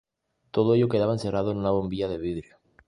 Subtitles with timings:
[0.49, 2.57] Todo ello quedaba encerrado en una bombilla de vidrio.